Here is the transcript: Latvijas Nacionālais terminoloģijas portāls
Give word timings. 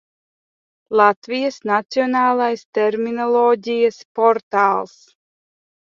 Latvijas 1.01 1.59
Nacionālais 1.73 2.65
terminoloģijas 2.79 4.03
portāls 4.21 4.97